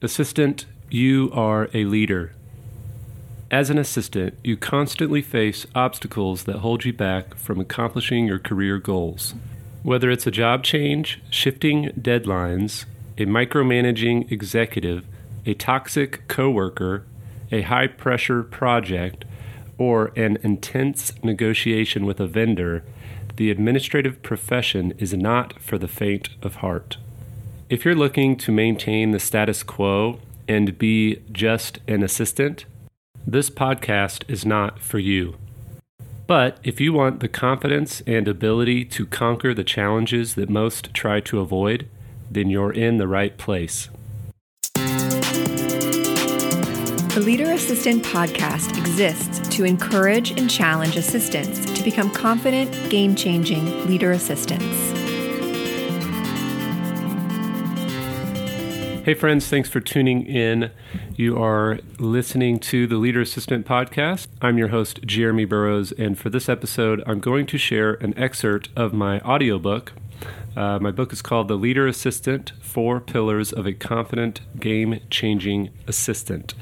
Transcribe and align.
Assistant, 0.00 0.64
you 0.90 1.28
are 1.32 1.68
a 1.74 1.84
leader. 1.84 2.32
As 3.50 3.68
an 3.68 3.78
assistant, 3.78 4.34
you 4.44 4.56
constantly 4.56 5.20
face 5.20 5.66
obstacles 5.74 6.44
that 6.44 6.58
hold 6.58 6.84
you 6.84 6.92
back 6.92 7.34
from 7.34 7.58
accomplishing 7.58 8.24
your 8.24 8.38
career 8.38 8.78
goals. 8.78 9.34
Whether 9.82 10.08
it's 10.08 10.28
a 10.28 10.30
job 10.30 10.62
change, 10.62 11.20
shifting 11.30 11.86
deadlines, 12.00 12.84
a 13.16 13.26
micromanaging 13.26 14.30
executive, 14.30 15.04
a 15.44 15.54
toxic 15.54 16.28
coworker, 16.28 17.04
a 17.50 17.62
high 17.62 17.88
pressure 17.88 18.44
project, 18.44 19.24
or 19.78 20.12
an 20.14 20.38
intense 20.44 21.12
negotiation 21.24 22.06
with 22.06 22.20
a 22.20 22.28
vendor, 22.28 22.84
the 23.34 23.50
administrative 23.50 24.22
profession 24.22 24.92
is 24.98 25.12
not 25.12 25.60
for 25.60 25.76
the 25.76 25.88
faint 25.88 26.28
of 26.40 26.56
heart. 26.56 26.98
If 27.70 27.84
you're 27.84 27.94
looking 27.94 28.36
to 28.36 28.50
maintain 28.50 29.10
the 29.10 29.18
status 29.18 29.62
quo 29.62 30.20
and 30.48 30.78
be 30.78 31.20
just 31.30 31.80
an 31.86 32.02
assistant, 32.02 32.64
this 33.26 33.50
podcast 33.50 34.24
is 34.26 34.46
not 34.46 34.80
for 34.80 34.98
you. 34.98 35.36
But 36.26 36.58
if 36.62 36.80
you 36.80 36.94
want 36.94 37.20
the 37.20 37.28
confidence 37.28 38.00
and 38.06 38.26
ability 38.26 38.86
to 38.86 39.04
conquer 39.04 39.52
the 39.52 39.64
challenges 39.64 40.34
that 40.36 40.48
most 40.48 40.94
try 40.94 41.20
to 41.20 41.40
avoid, 41.40 41.86
then 42.30 42.48
you're 42.48 42.72
in 42.72 42.96
the 42.96 43.06
right 43.06 43.36
place. 43.36 43.90
The 47.14 47.22
Leader 47.22 47.50
Assistant 47.50 48.02
podcast 48.02 48.78
exists 48.78 49.46
to 49.56 49.64
encourage 49.64 50.30
and 50.38 50.48
challenge 50.48 50.96
assistants 50.96 51.70
to 51.74 51.82
become 51.82 52.08
confident, 52.10 52.72
game 52.88 53.14
changing 53.14 53.86
leader 53.86 54.12
assistants. 54.12 54.97
Hey, 59.08 59.14
friends, 59.14 59.48
thanks 59.48 59.70
for 59.70 59.80
tuning 59.80 60.26
in. 60.26 60.70
You 61.16 61.42
are 61.42 61.78
listening 61.98 62.58
to 62.58 62.86
the 62.86 62.98
Leader 62.98 63.22
Assistant 63.22 63.66
Podcast. 63.66 64.26
I'm 64.42 64.58
your 64.58 64.68
host, 64.68 65.00
Jeremy 65.06 65.46
Burrows, 65.46 65.92
and 65.92 66.18
for 66.18 66.28
this 66.28 66.46
episode, 66.46 67.02
I'm 67.06 67.18
going 67.18 67.46
to 67.46 67.56
share 67.56 67.94
an 67.94 68.12
excerpt 68.18 68.68
of 68.76 68.92
my 68.92 69.20
audiobook. 69.20 69.94
Uh, 70.54 70.78
my 70.80 70.90
book 70.90 71.14
is 71.14 71.22
called 71.22 71.48
The 71.48 71.54
Leader 71.54 71.86
Assistant 71.86 72.52
Four 72.60 73.00
Pillars 73.00 73.50
of 73.50 73.66
a 73.66 73.72
Confident, 73.72 74.42
Game 74.60 75.00
Changing 75.08 75.70
Assistant. 75.86 76.52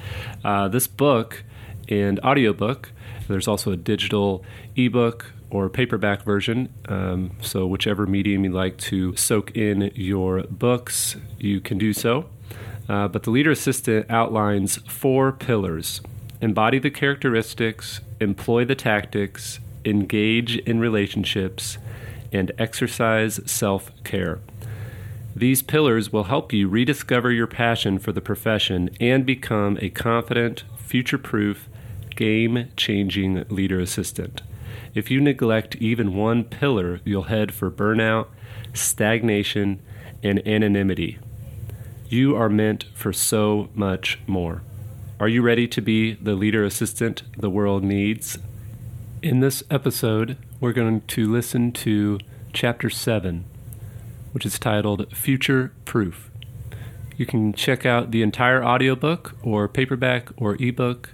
Uh, 0.44 0.68
this 0.68 0.86
book 0.86 1.42
and 1.88 2.20
audiobook, 2.20 2.92
there's 3.26 3.48
also 3.48 3.72
a 3.72 3.76
digital 3.76 4.44
ebook 4.76 5.32
or 5.50 5.68
paperback 5.68 6.22
version. 6.22 6.72
Um, 6.88 7.32
so, 7.40 7.66
whichever 7.66 8.06
medium 8.06 8.44
you 8.44 8.52
like 8.52 8.78
to 8.78 9.14
soak 9.16 9.56
in 9.56 9.92
your 9.94 10.42
books, 10.44 11.16
you 11.38 11.60
can 11.60 11.78
do 11.78 11.92
so. 11.92 12.26
Uh, 12.88 13.08
but 13.08 13.24
the 13.24 13.30
leader 13.30 13.50
assistant 13.50 14.06
outlines 14.10 14.76
four 14.76 15.32
pillars 15.32 16.00
embody 16.40 16.78
the 16.78 16.90
characteristics, 16.90 18.00
employ 18.20 18.64
the 18.64 18.74
tactics, 18.74 19.58
engage 19.84 20.56
in 20.58 20.78
relationships, 20.78 21.78
and 22.32 22.52
exercise 22.58 23.40
self 23.46 23.90
care. 24.04 24.40
These 25.34 25.62
pillars 25.62 26.12
will 26.12 26.24
help 26.24 26.52
you 26.52 26.68
rediscover 26.68 27.30
your 27.30 27.46
passion 27.46 27.98
for 27.98 28.12
the 28.12 28.20
profession 28.20 28.90
and 29.00 29.26
become 29.26 29.78
a 29.80 29.90
confident, 29.90 30.64
future 30.78 31.18
proof, 31.18 31.68
game 32.14 32.70
changing 32.76 33.44
leader 33.50 33.78
assistant. 33.78 34.40
If 34.96 35.10
you 35.10 35.20
neglect 35.20 35.76
even 35.76 36.14
one 36.14 36.42
pillar, 36.42 37.00
you'll 37.04 37.24
head 37.24 37.52
for 37.52 37.70
burnout, 37.70 38.28
stagnation, 38.72 39.82
and 40.22 40.38
anonymity. 40.48 41.18
You 42.08 42.34
are 42.34 42.48
meant 42.48 42.86
for 42.94 43.12
so 43.12 43.68
much 43.74 44.18
more. 44.26 44.62
Are 45.20 45.28
you 45.28 45.42
ready 45.42 45.68
to 45.68 45.82
be 45.82 46.14
the 46.14 46.34
leader 46.34 46.64
assistant 46.64 47.24
the 47.36 47.50
world 47.50 47.84
needs? 47.84 48.38
In 49.20 49.40
this 49.40 49.62
episode, 49.70 50.38
we're 50.60 50.72
going 50.72 51.02
to 51.02 51.30
listen 51.30 51.72
to 51.72 52.18
Chapter 52.54 52.88
7, 52.88 53.44
which 54.32 54.46
is 54.46 54.58
titled 54.58 55.14
Future 55.14 55.74
Proof. 55.84 56.30
You 57.18 57.26
can 57.26 57.52
check 57.52 57.84
out 57.84 58.12
the 58.12 58.22
entire 58.22 58.64
audiobook 58.64 59.36
or 59.42 59.68
paperback 59.68 60.30
or 60.38 60.56
ebook 60.58 61.10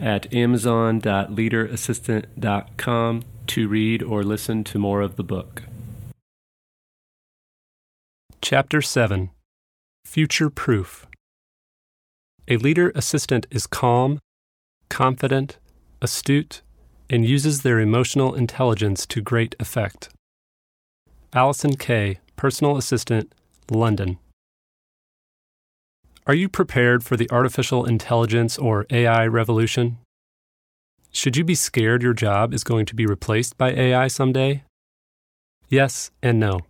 at 0.00 0.32
amazon.leaderassistant.com 0.32 3.22
to 3.46 3.68
read 3.68 4.02
or 4.02 4.22
listen 4.22 4.64
to 4.64 4.78
more 4.78 5.02
of 5.02 5.16
the 5.16 5.24
book. 5.24 5.64
Chapter 8.40 8.80
7 8.80 9.28
Future 10.04 10.50
proof. 10.50 11.06
A 12.48 12.56
leader 12.56 12.90
assistant 12.94 13.46
is 13.50 13.66
calm, 13.66 14.18
confident, 14.88 15.58
astute, 16.00 16.62
and 17.08 17.24
uses 17.24 17.62
their 17.62 17.78
emotional 17.78 18.34
intelligence 18.34 19.06
to 19.06 19.20
great 19.20 19.54
effect. 19.60 20.08
Allison 21.32 21.76
Kay, 21.76 22.18
Personal 22.36 22.76
Assistant, 22.76 23.32
London. 23.70 24.18
Are 26.30 26.42
you 26.42 26.48
prepared 26.48 27.02
for 27.02 27.16
the 27.16 27.28
artificial 27.32 27.84
intelligence 27.84 28.56
or 28.56 28.86
AI 28.88 29.26
revolution? 29.26 29.98
Should 31.10 31.36
you 31.36 31.42
be 31.42 31.56
scared 31.56 32.04
your 32.04 32.12
job 32.12 32.54
is 32.54 32.62
going 32.62 32.86
to 32.86 32.94
be 32.94 33.04
replaced 33.04 33.58
by 33.58 33.72
AI 33.72 34.06
someday? 34.06 34.62
Yes 35.68 36.12
and 36.22 36.38
no. 36.38 36.60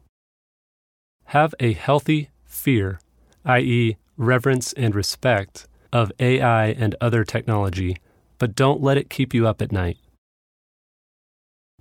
Have 1.26 1.54
a 1.60 1.74
healthy 1.74 2.30
fear 2.46 3.00
i.e., 3.44 3.98
reverence 4.16 4.72
and 4.72 4.94
respect, 4.94 5.66
of 5.92 6.10
AI 6.18 6.68
and 6.68 6.96
other 6.98 7.22
technology, 7.22 7.98
but 8.38 8.56
don't 8.56 8.80
let 8.80 8.96
it 8.96 9.10
keep 9.10 9.34
you 9.34 9.46
up 9.46 9.60
at 9.60 9.72
night. 9.72 9.98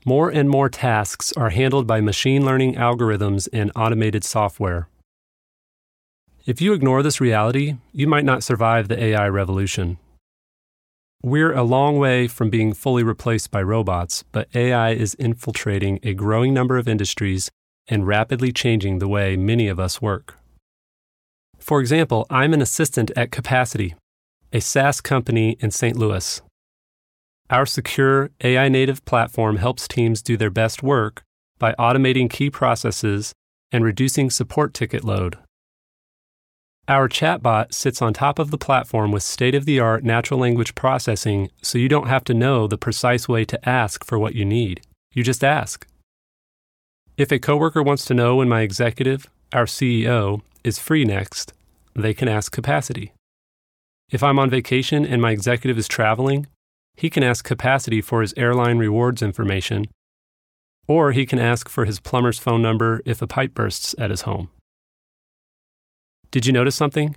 More 0.03 0.29
and 0.29 0.49
more 0.49 0.67
tasks 0.67 1.31
are 1.37 1.51
handled 1.51 1.87
by 1.87 2.01
machine 2.01 2.43
learning 2.43 2.75
algorithms 2.75 3.47
and 3.53 3.71
automated 3.73 4.25
software. 4.25 4.89
If 6.45 6.61
you 6.61 6.73
ignore 6.73 7.03
this 7.03 7.19
reality, 7.19 7.75
you 7.91 8.07
might 8.07 8.25
not 8.25 8.43
survive 8.43 8.87
the 8.87 9.01
AI 9.01 9.27
revolution. 9.27 9.97
We're 11.21 11.53
a 11.53 11.63
long 11.63 11.97
way 11.99 12.27
from 12.27 12.49
being 12.49 12.73
fully 12.73 13.03
replaced 13.03 13.51
by 13.51 13.61
robots, 13.61 14.23
but 14.31 14.47
AI 14.55 14.91
is 14.91 15.15
infiltrating 15.15 15.99
a 16.01 16.13
growing 16.13 16.53
number 16.53 16.77
of 16.77 16.87
industries 16.87 17.51
and 17.89 18.07
rapidly 18.07 18.53
changing 18.53 18.99
the 18.99 19.07
way 19.07 19.35
many 19.35 19.67
of 19.67 19.79
us 19.79 20.01
work. 20.01 20.37
For 21.57 21.81
example, 21.81 22.25
I'm 22.29 22.53
an 22.53 22.61
assistant 22.61 23.11
at 23.17 23.31
Capacity, 23.31 23.95
a 24.53 24.61
SaaS 24.61 25.01
company 25.01 25.57
in 25.59 25.71
St. 25.71 25.97
Louis. 25.97 26.41
Our 27.49 27.65
secure 27.65 28.29
AI 28.41 28.69
native 28.69 29.03
platform 29.03 29.57
helps 29.57 29.89
teams 29.89 30.21
do 30.21 30.37
their 30.37 30.49
best 30.49 30.81
work 30.81 31.21
by 31.57 31.73
automating 31.73 32.29
key 32.29 32.49
processes 32.49 33.33
and 33.73 33.83
reducing 33.83 34.29
support 34.29 34.73
ticket 34.73 35.03
load. 35.03 35.37
Our 36.89 37.07
chatbot 37.07 37.71
sits 37.71 38.01
on 38.01 38.13
top 38.15 38.39
of 38.39 38.49
the 38.49 38.57
platform 38.57 39.11
with 39.11 39.21
state 39.21 39.53
of 39.53 39.65
the 39.65 39.79
art 39.79 40.03
natural 40.03 40.39
language 40.39 40.73
processing 40.73 41.51
so 41.61 41.77
you 41.77 41.87
don't 41.87 42.07
have 42.07 42.23
to 42.23 42.33
know 42.33 42.65
the 42.65 42.79
precise 42.79 43.29
way 43.29 43.45
to 43.45 43.69
ask 43.69 44.03
for 44.03 44.17
what 44.17 44.33
you 44.33 44.43
need. 44.43 44.81
You 45.13 45.23
just 45.23 45.43
ask. 45.43 45.85
If 47.15 47.31
a 47.31 47.37
coworker 47.37 47.83
wants 47.83 48.05
to 48.05 48.15
know 48.15 48.37
when 48.37 48.49
my 48.49 48.61
executive, 48.61 49.29
our 49.53 49.65
CEO, 49.65 50.41
is 50.63 50.79
free 50.79 51.05
next, 51.05 51.53
they 51.93 52.15
can 52.15 52.27
ask 52.27 52.51
capacity. 52.51 53.13
If 54.09 54.23
I'm 54.23 54.39
on 54.39 54.49
vacation 54.49 55.05
and 55.05 55.21
my 55.21 55.29
executive 55.29 55.77
is 55.77 55.87
traveling, 55.87 56.47
he 56.97 57.11
can 57.11 57.21
ask 57.21 57.45
capacity 57.45 58.01
for 58.01 58.21
his 58.21 58.33
airline 58.35 58.79
rewards 58.79 59.21
information, 59.21 59.85
or 60.87 61.11
he 61.11 61.27
can 61.27 61.37
ask 61.37 61.69
for 61.69 61.85
his 61.85 61.99
plumber's 61.99 62.39
phone 62.39 62.63
number 62.63 63.03
if 63.05 63.21
a 63.21 63.27
pipe 63.27 63.53
bursts 63.53 63.93
at 63.99 64.09
his 64.09 64.21
home. 64.21 64.49
Did 66.31 66.45
you 66.45 66.53
notice 66.53 66.75
something? 66.75 67.15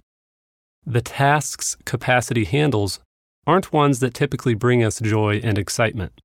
The 0.87 1.03
tasks 1.03 1.77
capacity 1.85 2.45
handles 2.45 3.01
aren't 3.47 3.73
ones 3.73 4.01
that 4.01 4.15
typically 4.15 4.55
bring 4.55 4.83
us 4.83 5.01
joy 5.01 5.41
and 5.45 5.59
excitement. 5.59 6.21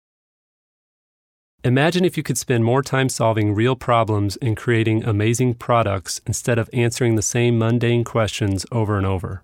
Imagine 1.64 2.06
if 2.06 2.16
you 2.16 2.24
could 2.24 2.38
spend 2.38 2.64
more 2.64 2.82
time 2.82 3.10
solving 3.10 3.54
real 3.54 3.76
problems 3.76 4.38
and 4.38 4.56
creating 4.56 5.04
amazing 5.04 5.56
products 5.56 6.22
instead 6.26 6.58
of 6.58 6.70
answering 6.72 7.16
the 7.16 7.22
same 7.22 7.58
mundane 7.58 8.06
questions 8.06 8.66
over 8.72 8.96
and 8.98 9.06
over. 9.06 9.44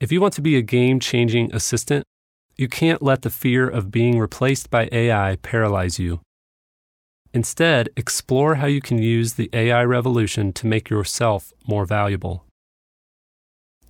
If 0.00 0.10
you 0.10 0.20
want 0.20 0.34
to 0.34 0.42
be 0.42 0.56
a 0.56 0.62
game 0.62 0.98
changing 0.98 1.54
assistant, 1.54 2.04
you 2.56 2.66
can't 2.66 3.02
let 3.02 3.22
the 3.22 3.30
fear 3.30 3.68
of 3.68 3.92
being 3.92 4.18
replaced 4.18 4.68
by 4.68 4.88
AI 4.90 5.36
paralyze 5.42 6.00
you. 6.00 6.20
Instead, 7.34 7.90
explore 7.96 8.56
how 8.56 8.66
you 8.66 8.80
can 8.80 8.98
use 8.98 9.34
the 9.34 9.50
AI 9.52 9.84
revolution 9.84 10.52
to 10.54 10.66
make 10.66 10.88
yourself 10.88 11.52
more 11.66 11.84
valuable. 11.84 12.44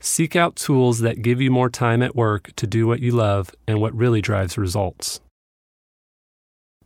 Seek 0.00 0.36
out 0.36 0.56
tools 0.56 1.00
that 1.00 1.22
give 1.22 1.40
you 1.40 1.50
more 1.50 1.70
time 1.70 2.02
at 2.02 2.16
work 2.16 2.52
to 2.56 2.66
do 2.66 2.86
what 2.86 3.00
you 3.00 3.12
love 3.12 3.50
and 3.66 3.80
what 3.80 3.94
really 3.94 4.20
drives 4.20 4.56
results. 4.58 5.20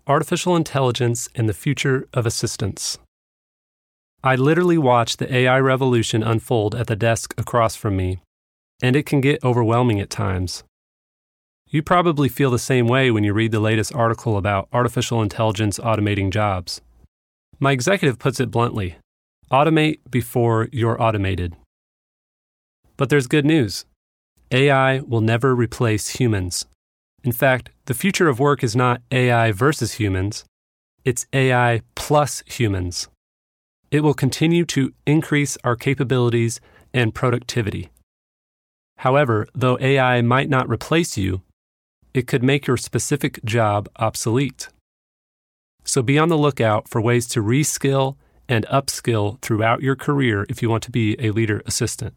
Artificial 0.06 0.56
Intelligence 0.56 1.28
and 1.34 1.48
the 1.48 1.54
Future 1.54 2.08
of 2.12 2.26
Assistance. 2.26 2.98
I 4.24 4.34
literally 4.36 4.78
watch 4.78 5.16
the 5.16 5.32
AI 5.34 5.58
revolution 5.60 6.22
unfold 6.22 6.74
at 6.74 6.86
the 6.86 6.96
desk 6.96 7.34
across 7.38 7.76
from 7.76 7.96
me, 7.96 8.20
and 8.82 8.96
it 8.96 9.06
can 9.06 9.20
get 9.20 9.42
overwhelming 9.44 10.00
at 10.00 10.10
times. 10.10 10.64
You 11.72 11.82
probably 11.82 12.28
feel 12.28 12.52
the 12.52 12.58
same 12.60 12.86
way 12.86 13.10
when 13.10 13.24
you 13.24 13.32
read 13.32 13.50
the 13.50 13.58
latest 13.58 13.92
article 13.92 14.36
about 14.36 14.68
artificial 14.72 15.20
intelligence 15.20 15.80
automating 15.80 16.30
jobs. 16.30 16.80
My 17.58 17.72
executive 17.72 18.20
puts 18.20 18.38
it 18.38 18.52
bluntly 18.52 18.94
automate 19.50 19.98
before 20.08 20.68
you're 20.70 21.02
automated. 21.02 21.56
But 22.96 23.08
there's 23.08 23.26
good 23.26 23.44
news 23.44 23.84
AI 24.52 25.00
will 25.00 25.20
never 25.20 25.56
replace 25.56 26.20
humans. 26.20 26.66
In 27.24 27.32
fact, 27.32 27.70
the 27.86 27.94
future 27.94 28.28
of 28.28 28.38
work 28.38 28.62
is 28.62 28.76
not 28.76 29.02
AI 29.10 29.50
versus 29.50 29.94
humans, 29.94 30.44
it's 31.04 31.26
AI 31.32 31.82
plus 31.96 32.44
humans 32.46 33.08
it 33.92 34.02
will 34.02 34.14
continue 34.14 34.64
to 34.64 34.90
increase 35.06 35.58
our 35.62 35.76
capabilities 35.76 36.60
and 36.94 37.14
productivity. 37.14 37.90
However, 38.96 39.46
though 39.54 39.78
AI 39.80 40.22
might 40.22 40.48
not 40.48 40.68
replace 40.68 41.18
you, 41.18 41.42
it 42.14 42.26
could 42.26 42.42
make 42.42 42.66
your 42.66 42.76
specific 42.76 43.44
job 43.44 43.88
obsolete. 43.96 44.68
So 45.84 46.02
be 46.02 46.18
on 46.18 46.28
the 46.28 46.38
lookout 46.38 46.88
for 46.88 47.00
ways 47.00 47.26
to 47.28 47.42
reskill 47.42 48.16
and 48.48 48.66
upskill 48.66 49.40
throughout 49.40 49.82
your 49.82 49.96
career 49.96 50.46
if 50.48 50.62
you 50.62 50.70
want 50.70 50.82
to 50.84 50.90
be 50.90 51.16
a 51.18 51.30
leader 51.30 51.62
assistant. 51.66 52.14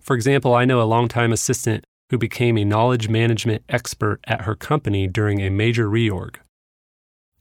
For 0.00 0.14
example, 0.14 0.54
I 0.54 0.64
know 0.64 0.80
a 0.80 0.84
longtime 0.84 1.32
assistant 1.32 1.84
who 2.10 2.18
became 2.18 2.56
a 2.56 2.64
knowledge 2.64 3.08
management 3.08 3.64
expert 3.68 4.20
at 4.24 4.42
her 4.42 4.54
company 4.54 5.06
during 5.06 5.40
a 5.40 5.50
major 5.50 5.88
reorg. 5.88 6.36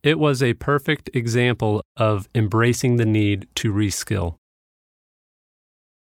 It 0.02 0.20
was 0.20 0.42
a 0.42 0.54
perfect 0.56 1.10
example 1.14 1.82
of 1.98 2.28
embracing 2.36 2.98
the 2.98 3.06
need 3.06 3.48
to 3.56 3.72
reskill. 3.72 4.36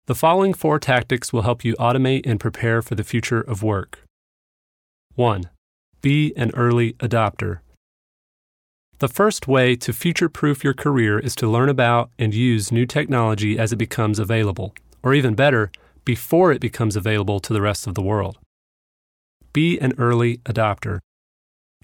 The 0.07 0.15
following 0.15 0.53
four 0.53 0.79
tactics 0.79 1.31
will 1.31 1.43
help 1.43 1.63
you 1.63 1.75
automate 1.75 2.25
and 2.25 2.39
prepare 2.39 2.81
for 2.81 2.95
the 2.95 3.05
future 3.05 3.39
of 3.39 3.63
work. 3.63 4.02
1. 5.15 5.47
Be 6.01 6.33
an 6.35 6.49
early 6.55 6.93
adopter. 6.93 7.59
The 8.97 9.07
first 9.07 9.47
way 9.47 9.75
to 9.75 9.93
future 9.93 10.27
proof 10.27 10.63
your 10.63 10.73
career 10.73 11.19
is 11.19 11.35
to 11.35 11.47
learn 11.47 11.69
about 11.69 12.09
and 12.17 12.33
use 12.33 12.71
new 12.71 12.87
technology 12.87 13.59
as 13.59 13.71
it 13.71 13.75
becomes 13.75 14.17
available, 14.17 14.73
or 15.03 15.13
even 15.13 15.35
better, 15.35 15.71
before 16.03 16.51
it 16.51 16.59
becomes 16.59 16.95
available 16.95 17.39
to 17.41 17.53
the 17.53 17.61
rest 17.61 17.85
of 17.85 17.93
the 17.93 18.01
world. 18.01 18.39
Be 19.53 19.77
an 19.79 19.93
early 19.99 20.37
adopter. 20.39 20.99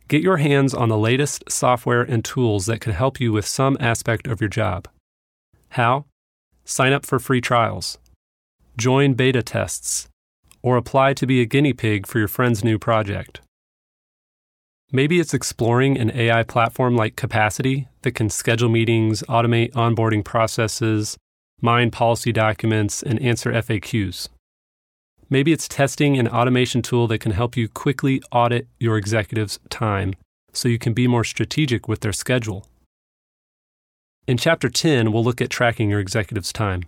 Get 0.08 0.24
your 0.24 0.38
hands 0.38 0.74
on 0.74 0.90
the 0.90 0.98
latest 0.98 1.52
software 1.52 2.02
and 2.02 2.26
tools 2.26 2.66
that 2.66 2.82
could 2.82 2.96
help 2.96 3.20
you 3.20 3.32
with 3.32 3.46
some 3.46 3.78
aspect 3.80 4.26
of 4.26 4.42
your 4.42 4.50
job. 4.50 4.88
How? 5.70 6.06
Sign 6.66 6.94
up 6.94 7.06
for 7.06 7.20
free 7.20 7.42
trials, 7.42 8.00
join 8.76 9.14
beta 9.14 9.44
tests, 9.44 10.10
or 10.62 10.78
apply 10.78 11.14
to 11.14 11.26
be 11.26 11.42
a 11.42 11.46
guinea 11.46 11.74
pig 11.74 12.06
for 12.06 12.20
your 12.20 12.28
friend's 12.28 12.64
new 12.64 12.78
project. 12.78 13.42
Maybe 14.92 15.20
it's 15.20 15.34
exploring 15.34 15.98
an 15.98 16.12
AI 16.16 16.44
platform 16.44 16.96
like 16.96 17.16
Capacity 17.16 17.88
that 18.02 18.16
can 18.16 18.30
schedule 18.30 18.70
meetings, 18.70 19.22
automate 19.30 19.72
onboarding 19.74 20.26
processes, 20.26 21.16
mine 21.62 21.92
policy 21.92 22.32
documents, 22.32 23.04
and 23.04 23.22
answer 23.22 23.52
FAQs. 23.52 24.30
Maybe 25.30 25.52
it's 25.52 25.68
testing 25.68 26.18
an 26.18 26.28
automation 26.28 26.82
tool 26.82 27.08
that 27.08 27.20
can 27.20 27.34
help 27.34 27.56
you 27.56 27.70
quickly 27.70 28.22
audit 28.32 28.68
your 28.80 28.98
executive's 28.98 29.60
time 29.70 30.16
so 30.54 30.68
you 30.68 30.80
can 30.80 30.94
be 30.94 31.08
more 31.08 31.24
strategic 31.24 31.88
with 31.88 32.00
their 32.00 32.14
schedule. 32.14 32.66
In 34.26 34.38
Chapter 34.38 34.70
10, 34.70 35.12
we'll 35.12 35.24
look 35.24 35.42
at 35.42 35.52
tracking 35.52 35.92
your 35.92 36.00
executive's 36.00 36.52
time. 36.52 36.84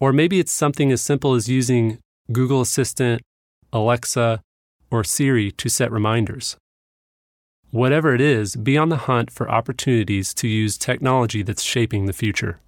Or 0.00 0.12
maybe 0.12 0.40
it's 0.40 0.52
something 0.52 0.90
as 0.90 1.02
simple 1.02 1.34
as 1.34 1.48
using 1.48 1.98
Google 2.32 2.62
Assistant, 2.62 3.20
Alexa, 3.72 4.40
or 4.90 5.04
Siri 5.04 5.52
to 5.52 5.68
set 5.68 5.92
reminders. 5.92 6.56
Whatever 7.70 8.14
it 8.14 8.20
is, 8.20 8.56
be 8.56 8.76
on 8.76 8.88
the 8.88 8.96
hunt 8.96 9.30
for 9.30 9.48
opportunities 9.48 10.34
to 10.34 10.48
use 10.48 10.76
technology 10.76 11.42
that's 11.42 11.62
shaping 11.62 12.06
the 12.06 12.12
future. 12.12 12.60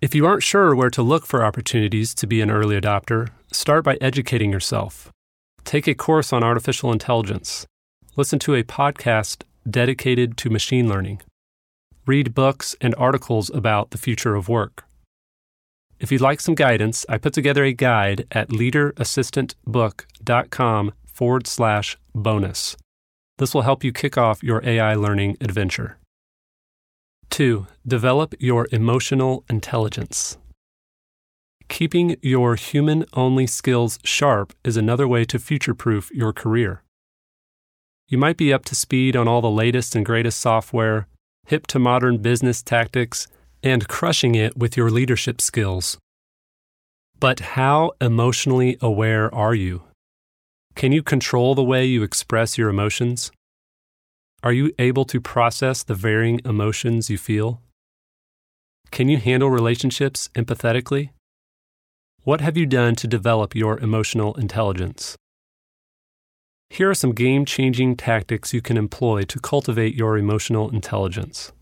If 0.00 0.14
you 0.14 0.26
aren't 0.26 0.42
sure 0.42 0.76
where 0.76 0.90
to 0.90 1.02
look 1.02 1.26
for 1.26 1.44
opportunities 1.44 2.14
to 2.16 2.26
be 2.26 2.40
an 2.40 2.50
early 2.50 2.78
adopter, 2.78 3.30
start 3.50 3.84
by 3.84 3.96
educating 4.00 4.52
yourself. 4.52 5.10
Take 5.64 5.88
a 5.88 5.94
course 5.94 6.32
on 6.32 6.44
artificial 6.44 6.92
intelligence. 6.92 7.66
Listen 8.14 8.38
to 8.40 8.54
a 8.54 8.62
podcast 8.62 9.42
dedicated 9.68 10.36
to 10.36 10.50
machine 10.50 10.88
learning. 10.88 11.22
Read 12.06 12.34
books 12.34 12.76
and 12.80 12.94
articles 12.96 13.50
about 13.50 13.90
the 13.90 13.98
future 13.98 14.34
of 14.34 14.48
work. 14.48 14.84
If 16.04 16.12
you'd 16.12 16.20
like 16.20 16.38
some 16.38 16.54
guidance, 16.54 17.04
I 17.08 17.16
put 17.16 17.32
together 17.32 17.64
a 17.64 17.72
guide 17.72 18.26
at 18.30 18.50
leaderassistantbook.com 18.50 20.92
forward 21.06 21.46
slash 21.46 21.96
bonus. 22.14 22.76
This 23.38 23.54
will 23.54 23.62
help 23.62 23.82
you 23.82 23.90
kick 23.90 24.18
off 24.18 24.42
your 24.42 24.62
AI 24.66 24.96
learning 24.96 25.38
adventure. 25.40 25.96
2. 27.30 27.66
Develop 27.86 28.34
your 28.38 28.68
emotional 28.70 29.46
intelligence. 29.48 30.36
Keeping 31.70 32.16
your 32.20 32.56
human 32.56 33.06
only 33.14 33.46
skills 33.46 33.98
sharp 34.04 34.52
is 34.62 34.76
another 34.76 35.08
way 35.08 35.24
to 35.24 35.38
future 35.38 35.72
proof 35.72 36.10
your 36.10 36.34
career. 36.34 36.82
You 38.08 38.18
might 38.18 38.36
be 38.36 38.52
up 38.52 38.66
to 38.66 38.74
speed 38.74 39.16
on 39.16 39.26
all 39.26 39.40
the 39.40 39.48
latest 39.48 39.96
and 39.96 40.04
greatest 40.04 40.38
software, 40.38 41.06
hip 41.46 41.66
to 41.68 41.78
modern 41.78 42.18
business 42.18 42.62
tactics, 42.62 43.26
and 43.64 43.88
crushing 43.88 44.34
it 44.34 44.56
with 44.58 44.76
your 44.76 44.90
leadership 44.90 45.40
skills. 45.40 45.96
But 47.18 47.40
how 47.40 47.92
emotionally 47.98 48.76
aware 48.82 49.34
are 49.34 49.54
you? 49.54 49.84
Can 50.74 50.92
you 50.92 51.02
control 51.02 51.54
the 51.54 51.64
way 51.64 51.86
you 51.86 52.02
express 52.02 52.58
your 52.58 52.68
emotions? 52.68 53.32
Are 54.42 54.52
you 54.52 54.74
able 54.78 55.06
to 55.06 55.18
process 55.18 55.82
the 55.82 55.94
varying 55.94 56.42
emotions 56.44 57.08
you 57.08 57.16
feel? 57.16 57.62
Can 58.90 59.08
you 59.08 59.16
handle 59.16 59.48
relationships 59.48 60.28
empathetically? 60.34 61.10
What 62.24 62.42
have 62.42 62.58
you 62.58 62.66
done 62.66 62.96
to 62.96 63.06
develop 63.06 63.54
your 63.54 63.78
emotional 63.78 64.34
intelligence? 64.34 65.16
Here 66.68 66.90
are 66.90 66.94
some 66.94 67.12
game 67.12 67.46
changing 67.46 67.96
tactics 67.96 68.52
you 68.52 68.60
can 68.60 68.76
employ 68.76 69.22
to 69.22 69.40
cultivate 69.40 69.94
your 69.94 70.18
emotional 70.18 70.68
intelligence. 70.68 71.53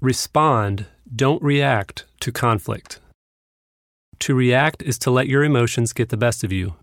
Respond, 0.00 0.86
don't 1.14 1.42
react 1.42 2.04
to 2.20 2.30
conflict. 2.30 3.00
To 4.20 4.34
react 4.34 4.80
is 4.82 4.96
to 4.98 5.10
let 5.10 5.26
your 5.26 5.42
emotions 5.42 5.92
get 5.92 6.10
the 6.10 6.16
best 6.16 6.44
of 6.44 6.52
you. 6.52 6.76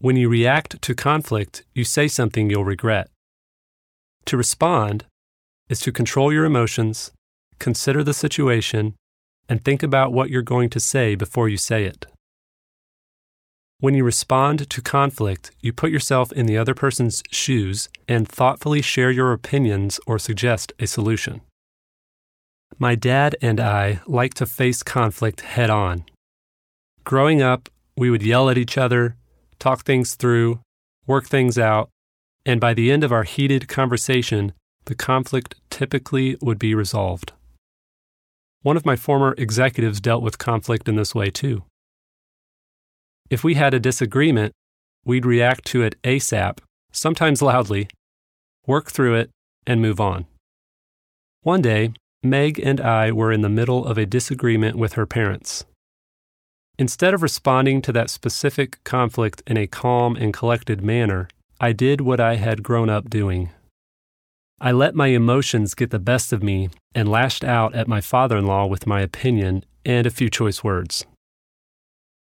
When 0.00 0.16
you 0.16 0.28
react 0.28 0.82
to 0.82 0.94
conflict, 0.94 1.64
you 1.72 1.82
say 1.82 2.08
something 2.08 2.50
you'll 2.50 2.64
regret. 2.64 3.08
To 4.26 4.36
respond 4.36 5.06
is 5.70 5.80
to 5.80 5.92
control 5.92 6.30
your 6.30 6.44
emotions, 6.44 7.10
consider 7.58 8.04
the 8.04 8.12
situation, 8.12 8.96
and 9.48 9.64
think 9.64 9.82
about 9.82 10.12
what 10.12 10.28
you're 10.28 10.42
going 10.42 10.68
to 10.70 10.80
say 10.80 11.14
before 11.14 11.48
you 11.48 11.56
say 11.56 11.84
it. 11.84 12.04
When 13.78 13.94
you 13.94 14.04
respond 14.04 14.68
to 14.68 14.82
conflict, 14.82 15.52
you 15.60 15.72
put 15.72 15.90
yourself 15.90 16.32
in 16.32 16.44
the 16.44 16.58
other 16.58 16.74
person's 16.74 17.22
shoes 17.30 17.88
and 18.06 18.28
thoughtfully 18.28 18.82
share 18.82 19.10
your 19.10 19.32
opinions 19.32 19.98
or 20.06 20.18
suggest 20.18 20.74
a 20.78 20.86
solution. 20.86 21.40
My 22.82 22.94
dad 22.94 23.36
and 23.42 23.60
I 23.60 24.00
like 24.06 24.32
to 24.34 24.46
face 24.46 24.82
conflict 24.82 25.42
head 25.42 25.68
on. 25.68 26.06
Growing 27.04 27.42
up, 27.42 27.68
we 27.94 28.08
would 28.08 28.22
yell 28.22 28.48
at 28.48 28.56
each 28.56 28.78
other, 28.78 29.16
talk 29.58 29.84
things 29.84 30.14
through, 30.14 30.60
work 31.06 31.26
things 31.26 31.58
out, 31.58 31.90
and 32.46 32.58
by 32.58 32.72
the 32.72 32.90
end 32.90 33.04
of 33.04 33.12
our 33.12 33.24
heated 33.24 33.68
conversation, 33.68 34.54
the 34.86 34.94
conflict 34.94 35.56
typically 35.68 36.38
would 36.40 36.58
be 36.58 36.74
resolved. 36.74 37.32
One 38.62 38.78
of 38.78 38.86
my 38.86 38.96
former 38.96 39.34
executives 39.36 40.00
dealt 40.00 40.22
with 40.22 40.38
conflict 40.38 40.88
in 40.88 40.96
this 40.96 41.14
way 41.14 41.28
too. 41.28 41.64
If 43.28 43.44
we 43.44 43.56
had 43.56 43.74
a 43.74 43.78
disagreement, 43.78 44.54
we'd 45.04 45.26
react 45.26 45.66
to 45.66 45.82
it 45.82 46.00
ASAP, 46.02 46.60
sometimes 46.92 47.42
loudly, 47.42 47.90
work 48.66 48.90
through 48.90 49.16
it, 49.16 49.28
and 49.66 49.82
move 49.82 50.00
on. 50.00 50.24
One 51.42 51.60
day, 51.60 51.92
Meg 52.22 52.60
and 52.62 52.80
I 52.80 53.12
were 53.12 53.32
in 53.32 53.40
the 53.40 53.48
middle 53.48 53.86
of 53.86 53.96
a 53.96 54.04
disagreement 54.04 54.76
with 54.76 54.92
her 54.92 55.06
parents. 55.06 55.64
Instead 56.78 57.14
of 57.14 57.22
responding 57.22 57.80
to 57.82 57.92
that 57.92 58.10
specific 58.10 58.82
conflict 58.84 59.42
in 59.46 59.56
a 59.56 59.66
calm 59.66 60.16
and 60.16 60.32
collected 60.32 60.82
manner, 60.82 61.28
I 61.58 61.72
did 61.72 62.02
what 62.02 62.20
I 62.20 62.36
had 62.36 62.62
grown 62.62 62.90
up 62.90 63.08
doing. 63.08 63.50
I 64.60 64.72
let 64.72 64.94
my 64.94 65.08
emotions 65.08 65.74
get 65.74 65.90
the 65.90 65.98
best 65.98 66.32
of 66.32 66.42
me 66.42 66.68
and 66.94 67.08
lashed 67.08 67.42
out 67.42 67.74
at 67.74 67.88
my 67.88 68.02
father 68.02 68.36
in 68.36 68.46
law 68.46 68.66
with 68.66 68.86
my 68.86 69.00
opinion 69.00 69.64
and 69.86 70.06
a 70.06 70.10
few 70.10 70.28
choice 70.28 70.62
words. 70.62 71.06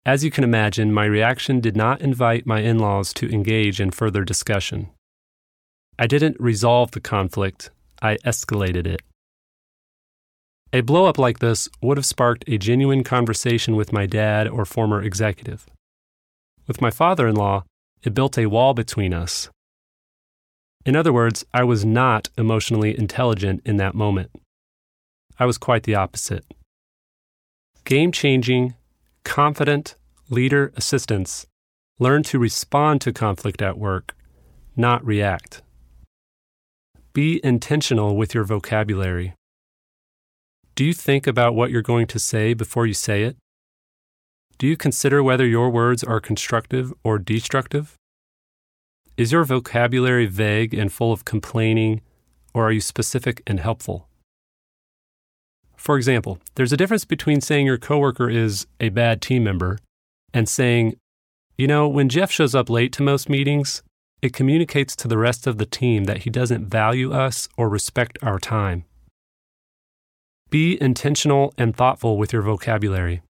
As 0.05 0.25
you 0.25 0.31
can 0.31 0.43
imagine, 0.43 0.93
my 0.93 1.05
reaction 1.05 1.61
did 1.61 1.77
not 1.77 2.01
invite 2.01 2.47
my 2.47 2.61
in 2.61 2.79
laws 2.79 3.13
to 3.15 3.33
engage 3.33 3.81
in 3.81 3.93
further 3.93 4.25
discussion. 4.25 4.91
I 5.99 6.09
didn't 6.09 6.41
resolve 6.41 6.91
the 6.91 7.01
conflict, 7.01 7.71
I 8.03 8.17
escalated 8.25 8.87
it. 8.87 9.01
A 10.75 10.83
blowup 10.83 11.19
like 11.19 11.39
this 11.39 11.69
would 11.81 11.97
have 11.99 12.05
sparked 12.05 12.43
a 12.49 12.59
genuine 12.59 13.05
conversation 13.05 13.77
with 13.77 13.93
my 13.93 14.07
dad 14.07 14.49
or 14.49 14.65
former 14.65 15.01
executive. 15.01 15.67
With 16.67 16.81
my 16.81 16.91
father 16.91 17.29
in 17.29 17.37
law, 17.37 17.63
it 18.03 18.13
built 18.13 18.37
a 18.37 18.47
wall 18.47 18.75
between 18.75 19.15
us. 19.15 19.49
In 20.85 20.97
other 20.97 21.13
words, 21.13 21.45
I 21.55 21.63
was 21.63 21.85
not 21.85 22.29
emotionally 22.37 22.99
intelligent 22.99 23.63
in 23.65 23.77
that 23.77 23.95
moment. 23.95 24.33
I 25.39 25.47
was 25.47 25.59
quite 25.59 25.85
the 25.85 25.95
opposite. 25.95 26.45
Game 27.85 28.11
changing, 28.11 28.75
confident 29.23 29.95
leader 30.29 30.73
assistants 30.75 31.47
learn 32.01 32.25
to 32.25 32.41
respond 32.41 33.01
to 33.03 33.13
conflict 33.13 33.63
at 33.63 33.79
work, 33.79 34.17
not 34.75 35.07
react. 35.07 35.63
Be 37.13 37.41
intentional 37.45 38.17
with 38.17 38.35
your 38.35 38.43
vocabulary. 38.43 39.35
Do 40.77 40.85
you 40.85 40.93
think 40.93 41.29
about 41.29 41.55
what 41.55 41.71
you're 41.71 41.83
going 41.83 42.09
to 42.09 42.19
say 42.19 42.53
before 42.53 42.85
you 42.85 42.95
say 42.95 43.23
it? 43.23 43.37
Do 44.59 44.67
you 44.67 44.77
consider 44.77 45.23
whether 45.23 45.47
your 45.47 45.71
words 45.71 46.03
are 46.03 46.19
constructive 46.19 46.93
or 47.05 47.17
destructive? 47.17 47.95
Is 49.17 49.31
your 49.31 49.45
vocabulary 49.45 50.27
vague 50.27 50.75
and 50.75 50.93
full 50.93 51.13
of 51.13 51.25
complaining, 51.25 52.01
or 52.53 52.67
are 52.67 52.73
you 52.73 52.81
specific 52.81 53.41
and 53.47 53.61
helpful? 53.61 54.09
For 55.77 55.97
example, 55.97 56.41
there's 56.57 56.73
a 56.73 56.77
difference 56.77 57.05
between 57.05 57.41
saying 57.41 57.67
your 57.67 57.79
coworker 57.79 58.29
is 58.29 58.67
a 58.81 58.89
bad 58.89 59.23
team 59.23 59.45
member 59.45 59.79
and 60.33 60.49
saying, 60.49 60.97
you 61.57 61.69
know, 61.69 61.87
when 61.87 62.09
Jeff 62.09 62.33
shows 62.33 62.53
up 62.53 62.69
late 62.69 62.93
to 62.95 63.03
most 63.05 63.29
meetings, 63.29 63.85
it 64.23 64.33
communicates 64.33 64.97
to 64.97 65.07
the 65.07 65.19
rest 65.19 65.47
of 65.47 65.59
the 65.59 65.67
team 65.67 66.05
that 66.05 66.23
he 66.23 66.31
doesn't 66.31 66.67
value 66.67 67.13
us 67.13 67.49
or 67.57 67.69
respect 67.69 68.19
our 68.23 68.41
time. 68.41 68.87
Be 70.51 70.81
intentional 70.81 71.53
and 71.59 71.75
thoughtful 71.75 72.17
with 72.17 72.33
your 72.33 72.43
vocabulary. 72.43 73.23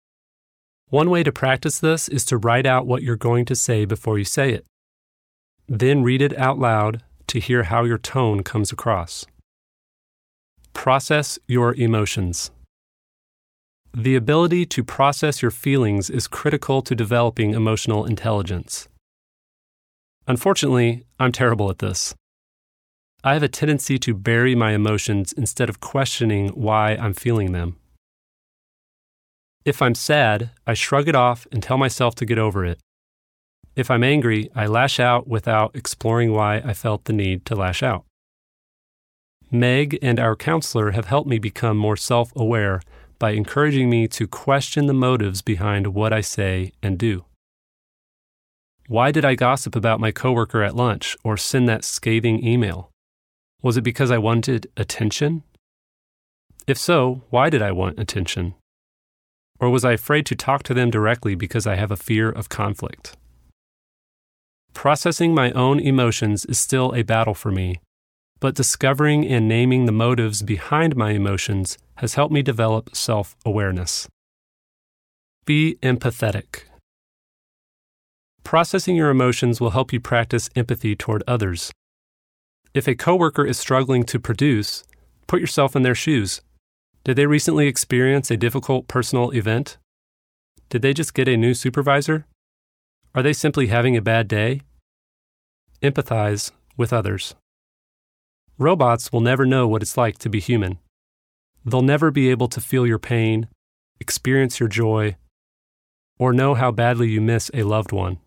One 0.88 1.10
way 1.10 1.22
to 1.22 1.32
practice 1.32 1.78
this 1.78 2.08
is 2.08 2.24
to 2.26 2.36
write 2.36 2.66
out 2.66 2.86
what 2.86 3.02
you're 3.02 3.16
going 3.16 3.44
to 3.46 3.54
say 3.54 3.84
before 3.84 4.18
you 4.18 4.24
say 4.24 4.52
it. 4.52 4.66
Then 5.66 6.02
read 6.02 6.22
it 6.22 6.36
out 6.38 6.58
loud 6.58 7.02
to 7.28 7.40
hear 7.40 7.64
how 7.64 7.84
your 7.84 7.98
tone 7.98 8.42
comes 8.42 8.70
across. 8.70 9.26
Process 10.72 11.38
your 11.48 11.74
emotions. 11.74 12.50
The 13.96 14.16
ability 14.16 14.66
to 14.66 14.84
process 14.84 15.40
your 15.40 15.52
feelings 15.52 16.10
is 16.10 16.26
critical 16.26 16.82
to 16.82 16.94
developing 16.94 17.54
emotional 17.54 18.04
intelligence. 18.04 18.88
Unfortunately, 20.26 21.04
I'm 21.18 21.32
terrible 21.32 21.70
at 21.70 21.78
this. 21.78 22.14
I 23.26 23.32
have 23.32 23.42
a 23.42 23.48
tendency 23.48 23.98
to 24.00 24.12
bury 24.12 24.54
my 24.54 24.72
emotions 24.72 25.32
instead 25.32 25.70
of 25.70 25.80
questioning 25.80 26.48
why 26.48 26.90
I'm 26.96 27.14
feeling 27.14 27.52
them. 27.52 27.76
If 29.64 29.80
I'm 29.80 29.94
sad, 29.94 30.50
I 30.66 30.74
shrug 30.74 31.08
it 31.08 31.14
off 31.14 31.46
and 31.50 31.62
tell 31.62 31.78
myself 31.78 32.14
to 32.16 32.26
get 32.26 32.38
over 32.38 32.66
it. 32.66 32.78
If 33.74 33.90
I'm 33.90 34.04
angry, 34.04 34.50
I 34.54 34.66
lash 34.66 35.00
out 35.00 35.26
without 35.26 35.74
exploring 35.74 36.32
why 36.32 36.56
I 36.56 36.74
felt 36.74 37.06
the 37.06 37.14
need 37.14 37.46
to 37.46 37.54
lash 37.54 37.82
out. 37.82 38.04
Meg 39.50 39.98
and 40.02 40.20
our 40.20 40.36
counselor 40.36 40.90
have 40.90 41.06
helped 41.06 41.28
me 41.28 41.38
become 41.38 41.78
more 41.78 41.96
self 41.96 42.30
aware 42.36 42.82
by 43.18 43.30
encouraging 43.30 43.88
me 43.88 44.06
to 44.08 44.26
question 44.26 44.84
the 44.84 44.92
motives 44.92 45.40
behind 45.40 45.94
what 45.94 46.12
I 46.12 46.20
say 46.20 46.72
and 46.82 46.98
do. 46.98 47.24
Why 48.86 49.10
did 49.10 49.24
I 49.24 49.34
gossip 49.34 49.74
about 49.74 49.98
my 49.98 50.12
coworker 50.12 50.62
at 50.62 50.76
lunch 50.76 51.16
or 51.24 51.38
send 51.38 51.66
that 51.70 51.86
scathing 51.86 52.46
email? 52.46 52.90
Was 53.64 53.78
it 53.78 53.82
because 53.82 54.10
I 54.10 54.18
wanted 54.18 54.70
attention? 54.76 55.42
If 56.66 56.76
so, 56.76 57.22
why 57.30 57.48
did 57.48 57.62
I 57.62 57.72
want 57.72 57.98
attention? 57.98 58.52
Or 59.58 59.70
was 59.70 59.86
I 59.86 59.92
afraid 59.92 60.26
to 60.26 60.34
talk 60.34 60.62
to 60.64 60.74
them 60.74 60.90
directly 60.90 61.34
because 61.34 61.66
I 61.66 61.76
have 61.76 61.90
a 61.90 61.96
fear 61.96 62.28
of 62.28 62.50
conflict? 62.50 63.16
Processing 64.74 65.34
my 65.34 65.50
own 65.52 65.80
emotions 65.80 66.44
is 66.44 66.58
still 66.58 66.94
a 66.94 67.04
battle 67.04 67.32
for 67.32 67.50
me, 67.50 67.80
but 68.38 68.54
discovering 68.54 69.26
and 69.26 69.48
naming 69.48 69.86
the 69.86 69.92
motives 69.92 70.42
behind 70.42 70.94
my 70.94 71.12
emotions 71.12 71.78
has 71.96 72.14
helped 72.14 72.34
me 72.34 72.42
develop 72.42 72.94
self 72.94 73.34
awareness. 73.46 74.06
Be 75.46 75.78
empathetic. 75.82 76.64
Processing 78.42 78.94
your 78.94 79.08
emotions 79.08 79.58
will 79.58 79.70
help 79.70 79.90
you 79.90 80.00
practice 80.00 80.50
empathy 80.54 80.94
toward 80.94 81.22
others. 81.26 81.72
If 82.74 82.88
a 82.88 82.96
coworker 82.96 83.46
is 83.46 83.56
struggling 83.56 84.02
to 84.04 84.18
produce, 84.18 84.82
put 85.28 85.40
yourself 85.40 85.76
in 85.76 85.82
their 85.82 85.94
shoes. 85.94 86.40
Did 87.04 87.14
they 87.14 87.26
recently 87.26 87.68
experience 87.68 88.32
a 88.32 88.36
difficult 88.36 88.88
personal 88.88 89.30
event? 89.30 89.78
Did 90.70 90.82
they 90.82 90.92
just 90.92 91.14
get 91.14 91.28
a 91.28 91.36
new 91.36 91.54
supervisor? 91.54 92.26
Are 93.14 93.22
they 93.22 93.32
simply 93.32 93.68
having 93.68 93.96
a 93.96 94.02
bad 94.02 94.26
day? 94.26 94.62
Empathize 95.82 96.50
with 96.76 96.92
others. 96.92 97.36
Robots 98.58 99.12
will 99.12 99.20
never 99.20 99.46
know 99.46 99.68
what 99.68 99.82
it's 99.82 99.96
like 99.96 100.18
to 100.18 100.28
be 100.28 100.40
human. 100.40 100.80
They'll 101.64 101.82
never 101.82 102.10
be 102.10 102.28
able 102.28 102.48
to 102.48 102.60
feel 102.60 102.88
your 102.88 102.98
pain, 102.98 103.46
experience 104.00 104.58
your 104.58 104.68
joy, 104.68 105.14
or 106.18 106.32
know 106.32 106.54
how 106.54 106.72
badly 106.72 107.08
you 107.08 107.20
miss 107.20 107.52
a 107.54 107.62
loved 107.62 107.92
one. 107.92 108.18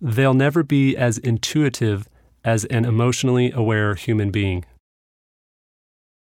They'll 0.00 0.34
never 0.34 0.62
be 0.62 0.96
as 0.96 1.18
intuitive 1.18 2.08
as 2.46 2.64
an 2.66 2.84
emotionally 2.84 3.50
aware 3.50 3.96
human 3.96 4.30
being. 4.30 4.64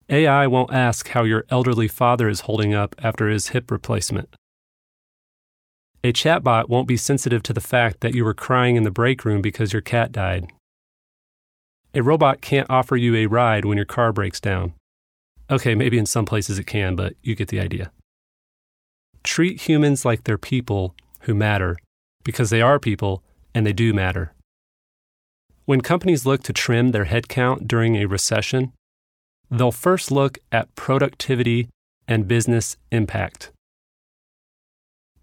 AI 0.10 0.48
won't 0.48 0.74
ask 0.74 1.10
how 1.10 1.24
your 1.24 1.46
elderly 1.50 1.88
father 1.88 2.28
is 2.28 2.42
holding 2.42 2.74
up 2.74 2.96
after 3.02 3.30
his 3.30 3.50
hip 3.50 3.70
replacement. 3.70 4.28
A 6.04 6.12
chatbot 6.12 6.68
won't 6.68 6.88
be 6.88 6.98
sensitive 6.98 7.44
to 7.44 7.54
the 7.54 7.62
fact 7.62 8.02
that 8.02 8.14
you 8.14 8.26
were 8.26 8.34
crying 8.34 8.76
in 8.76 8.84
the 8.84 8.92
break 8.92 9.24
room 9.24 9.42
because 9.42 9.72
your 9.72 9.82
cat 9.82 10.12
died. 10.12 10.48
A 11.94 12.04
robot 12.04 12.42
can't 12.42 12.70
offer 12.70 12.96
you 12.96 13.16
a 13.16 13.28
ride 13.28 13.66
when 13.66 13.78
your 13.78 13.86
car 13.86 14.12
breaks 14.12 14.40
down. 14.40 14.74
Okay, 15.50 15.76
maybe 15.76 15.98
in 15.98 16.06
some 16.06 16.26
places 16.26 16.60
it 16.60 16.66
can, 16.66 16.96
but 16.96 17.14
you 17.22 17.36
get 17.36 17.50
the 17.50 17.60
idea. 17.60 17.92
Treat 19.24 19.62
humans 19.62 20.06
like 20.06 20.24
they're 20.24 20.38
people 20.38 20.96
who 21.22 21.34
matter 21.34 21.78
because 22.24 22.50
they 22.50 22.62
are 22.62 22.80
people 22.80 23.24
and 23.54 23.66
they 23.66 23.74
do 23.74 23.94
matter. 23.94 24.35
When 25.66 25.82
companies 25.82 26.26
look 26.26 26.44
to 26.44 26.54
trim 26.54 26.92
their 26.92 27.06
headcount 27.06 27.68
during 27.68 27.96
a 27.96 28.06
recession, 28.06 28.72
they'll 29.50 29.72
first 29.72 30.12
look 30.12 30.38
at 30.52 30.74
productivity 30.76 31.70
and 32.08 32.28
business 32.28 32.78
impact. 32.92 33.52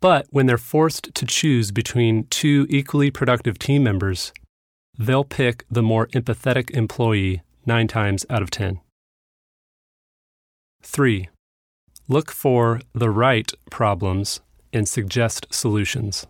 But 0.01 0.27
when 0.31 0.47
they're 0.47 0.59
forced 0.59 1.15
to 1.15 1.27
choose 1.27 1.71
between 1.71 2.25
two 2.25 2.67
equally 2.69 3.11
productive 3.11 3.57
team 3.57 3.85
members, 3.85 4.33
they'll 4.99 5.23
pick 5.23 5.65
the 5.71 5.83
more 5.83 6.09
empathetic 6.09 6.71
employee 6.71 7.43
nine 7.65 7.87
times 7.87 8.27
out 8.29 8.43
of 8.43 8.51
ten. 8.51 8.81
3. 10.83 11.29
Look 12.09 12.33
for 12.33 12.81
the 12.93 13.11
right 13.11 13.53
problems 13.71 14.41
and 14.73 14.89
suggest 14.89 15.47
solutions. 15.51 16.27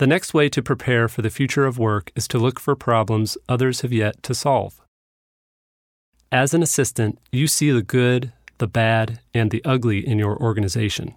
The 0.00 0.06
next 0.06 0.32
way 0.32 0.48
to 0.48 0.62
prepare 0.62 1.08
for 1.08 1.20
the 1.20 1.28
future 1.28 1.66
of 1.66 1.78
work 1.78 2.10
is 2.16 2.26
to 2.28 2.38
look 2.38 2.58
for 2.58 2.74
problems 2.74 3.36
others 3.50 3.82
have 3.82 3.92
yet 3.92 4.22
to 4.22 4.34
solve. 4.34 4.80
As 6.32 6.54
an 6.54 6.62
assistant, 6.62 7.18
you 7.30 7.46
see 7.46 7.70
the 7.70 7.82
good, 7.82 8.32
the 8.56 8.66
bad, 8.66 9.20
and 9.34 9.50
the 9.50 9.62
ugly 9.62 9.98
in 9.98 10.18
your 10.18 10.38
organization. 10.38 11.16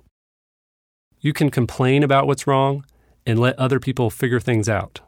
You 1.21 1.31
can 1.31 1.49
complain 1.49 2.03
about 2.03 2.27
what's 2.27 2.45
wrong 2.45 2.83
and 3.25 3.39
let 3.39 3.57
other 3.57 3.79
people 3.79 4.09
figure 4.09 4.41
things 4.41 4.67
out. 4.67 4.99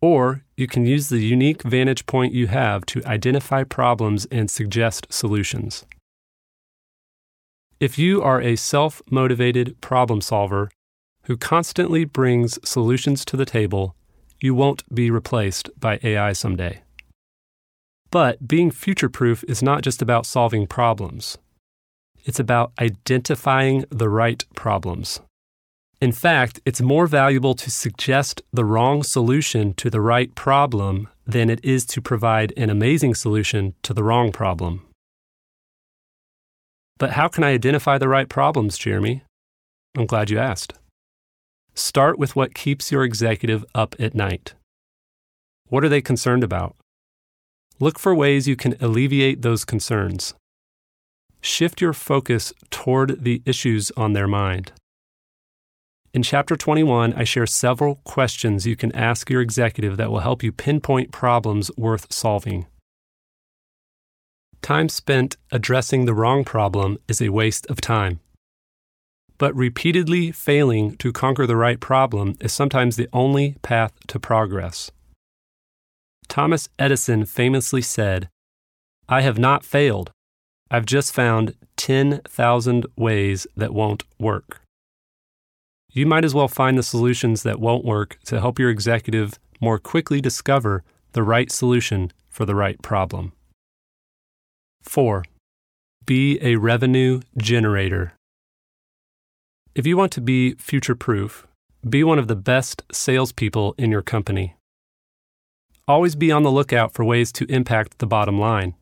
Or 0.00 0.44
you 0.56 0.68
can 0.68 0.86
use 0.86 1.08
the 1.08 1.18
unique 1.18 1.64
vantage 1.64 2.06
point 2.06 2.32
you 2.32 2.46
have 2.46 2.86
to 2.86 3.04
identify 3.04 3.64
problems 3.64 4.24
and 4.26 4.48
suggest 4.48 5.12
solutions. 5.12 5.84
If 7.80 7.98
you 7.98 8.22
are 8.22 8.40
a 8.40 8.54
self 8.54 9.02
motivated 9.10 9.80
problem 9.80 10.20
solver 10.20 10.70
who 11.24 11.36
constantly 11.36 12.04
brings 12.04 12.58
solutions 12.68 13.24
to 13.24 13.36
the 13.36 13.44
table, 13.44 13.94
you 14.40 14.54
won't 14.54 14.82
be 14.94 15.10
replaced 15.10 15.70
by 15.78 15.98
AI 16.02 16.32
someday. 16.32 16.82
But 18.10 18.46
being 18.46 18.70
future 18.70 19.08
proof 19.08 19.44
is 19.48 19.62
not 19.62 19.82
just 19.82 20.02
about 20.02 20.26
solving 20.26 20.66
problems, 20.66 21.38
it's 22.24 22.40
about 22.40 22.72
identifying 22.80 23.84
the 23.90 24.08
right 24.08 24.44
problems. 24.54 25.20
In 26.00 26.12
fact, 26.12 26.60
it's 26.64 26.80
more 26.80 27.06
valuable 27.06 27.54
to 27.54 27.70
suggest 27.70 28.42
the 28.52 28.64
wrong 28.64 29.02
solution 29.02 29.72
to 29.74 29.88
the 29.88 30.00
right 30.00 30.34
problem 30.34 31.08
than 31.26 31.48
it 31.48 31.64
is 31.64 31.86
to 31.86 32.02
provide 32.02 32.52
an 32.56 32.70
amazing 32.70 33.14
solution 33.14 33.74
to 33.84 33.94
the 33.94 34.02
wrong 34.02 34.32
problem. 34.32 34.84
But 36.98 37.12
how 37.12 37.28
can 37.28 37.44
I 37.44 37.50
identify 37.50 37.98
the 37.98 38.08
right 38.08 38.28
problems, 38.28 38.76
Jeremy? 38.76 39.22
I'm 39.96 40.06
glad 40.06 40.28
you 40.28 40.38
asked. 40.38 40.74
Start 41.74 42.18
with 42.18 42.36
what 42.36 42.54
keeps 42.54 42.92
your 42.92 43.02
executive 43.02 43.64
up 43.74 43.96
at 43.98 44.14
night. 44.14 44.54
What 45.68 45.84
are 45.84 45.88
they 45.88 46.02
concerned 46.02 46.44
about? 46.44 46.76
Look 47.80 47.98
for 47.98 48.14
ways 48.14 48.46
you 48.46 48.56
can 48.56 48.76
alleviate 48.80 49.42
those 49.42 49.64
concerns. 49.64 50.34
Shift 51.40 51.80
your 51.80 51.92
focus 51.92 52.52
toward 52.70 53.24
the 53.24 53.42
issues 53.46 53.90
on 53.96 54.12
their 54.12 54.28
mind. 54.28 54.72
In 56.14 56.22
Chapter 56.22 56.56
21, 56.56 57.14
I 57.14 57.24
share 57.24 57.46
several 57.46 57.96
questions 58.04 58.66
you 58.66 58.76
can 58.76 58.94
ask 58.94 59.30
your 59.30 59.40
executive 59.40 59.96
that 59.96 60.10
will 60.10 60.20
help 60.20 60.42
you 60.42 60.52
pinpoint 60.52 61.10
problems 61.10 61.70
worth 61.76 62.12
solving. 62.12 62.66
Time 64.60 64.90
spent 64.90 65.38
addressing 65.50 66.04
the 66.04 66.14
wrong 66.14 66.44
problem 66.44 66.98
is 67.08 67.22
a 67.22 67.30
waste 67.30 67.66
of 67.68 67.80
time. 67.80 68.20
But 69.42 69.56
repeatedly 69.56 70.30
failing 70.30 70.94
to 70.98 71.12
conquer 71.12 71.48
the 71.48 71.56
right 71.56 71.80
problem 71.80 72.36
is 72.38 72.52
sometimes 72.52 72.94
the 72.94 73.08
only 73.12 73.56
path 73.60 73.92
to 74.06 74.20
progress. 74.20 74.92
Thomas 76.28 76.68
Edison 76.78 77.24
famously 77.24 77.82
said, 77.82 78.28
I 79.08 79.22
have 79.22 79.40
not 79.40 79.64
failed. 79.64 80.12
I've 80.70 80.86
just 80.86 81.12
found 81.12 81.56
10,000 81.76 82.86
ways 82.96 83.48
that 83.56 83.74
won't 83.74 84.04
work. 84.16 84.60
You 85.90 86.06
might 86.06 86.24
as 86.24 86.36
well 86.36 86.46
find 86.46 86.78
the 86.78 86.84
solutions 86.84 87.42
that 87.42 87.58
won't 87.58 87.84
work 87.84 88.20
to 88.26 88.38
help 88.38 88.60
your 88.60 88.70
executive 88.70 89.40
more 89.60 89.80
quickly 89.80 90.20
discover 90.20 90.84
the 91.14 91.24
right 91.24 91.50
solution 91.50 92.12
for 92.30 92.46
the 92.46 92.54
right 92.54 92.80
problem. 92.80 93.32
4. 94.82 95.24
Be 96.06 96.38
a 96.40 96.54
revenue 96.54 97.22
generator. 97.36 98.12
If 99.74 99.86
you 99.86 99.96
want 99.96 100.12
to 100.12 100.20
be 100.20 100.54
future 100.56 100.94
proof, 100.94 101.46
be 101.88 102.04
one 102.04 102.18
of 102.18 102.28
the 102.28 102.36
best 102.36 102.82
salespeople 102.92 103.74
in 103.78 103.90
your 103.90 104.02
company. 104.02 104.54
Always 105.88 106.14
be 106.14 106.30
on 106.30 106.42
the 106.42 106.50
lookout 106.50 106.92
for 106.92 107.06
ways 107.06 107.32
to 107.32 107.46
impact 107.46 107.98
the 107.98 108.06
bottom 108.06 108.38
line. 108.38 108.74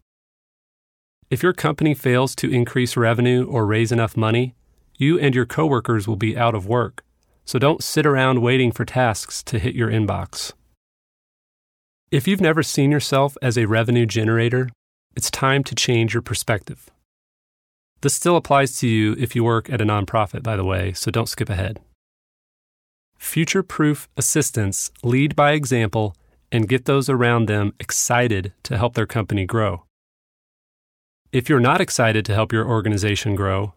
If 1.30 1.44
your 1.44 1.52
company 1.52 1.94
fails 1.94 2.35
to 2.37 2.50
increase 2.50 2.97
revenue 2.97 3.47
or 3.47 3.66
raise 3.66 3.92
enough 3.92 4.16
money, 4.16 4.56
you 4.99 5.16
and 5.16 5.32
your 5.32 5.47
coworkers 5.47 6.09
will 6.09 6.16
be 6.16 6.37
out 6.37 6.56
of 6.56 6.66
work. 6.66 7.04
So 7.44 7.61
don't 7.61 7.85
sit 7.85 8.04
around 8.04 8.42
waiting 8.42 8.73
for 8.73 8.85
tasks 8.85 9.44
to 9.44 9.61
hit 9.61 9.76
your 9.76 9.90
inbox. 9.90 10.54
If 12.11 12.26
you've 12.26 12.40
never 12.40 12.64
seen 12.64 12.90
yourself 12.90 13.37
as 13.40 13.56
a 13.56 13.66
revenue 13.66 14.06
generator, 14.06 14.68
it's 15.14 15.30
time 15.30 15.62
to 15.64 15.76
change 15.76 16.14
your 16.14 16.23
perspective. 16.23 16.90
This 18.02 18.14
still 18.14 18.37
applies 18.37 18.78
to 18.78 18.88
you 18.88 19.14
if 19.19 19.37
you 19.37 19.45
work 19.45 19.69
at 19.69 19.80
a 19.80 19.85
nonprofit, 19.85 20.42
by 20.42 20.57
the 20.57 20.64
way, 20.64 20.92
so 20.92 21.11
don't 21.11 21.28
skip 21.28 21.50
ahead. 21.50 21.80
Future 23.19 23.62
proof 23.62 24.09
assistants 24.16 24.90
lead 25.02 25.37
by 25.37 25.52
example 25.52 26.16
and 26.50 26.69
get 26.69 26.87
those 26.87 27.11
around 27.11 27.47
them 27.47 27.75
excited 27.78 28.52
to 28.62 28.78
help 28.78 28.95
their 28.95 29.07
company 29.07 29.45
grow. 29.45 29.85
If 31.30 31.49
you're 31.49 31.61
not 31.61 31.80
excited 31.80 32.25
to 32.25 32.35
help 32.35 32.52
your 32.52 32.66
organization 32.66 33.37
grow 33.37 33.75